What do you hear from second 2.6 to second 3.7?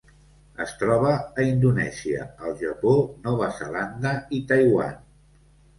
Japó, Nova